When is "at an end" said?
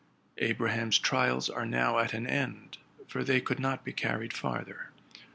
1.99-2.79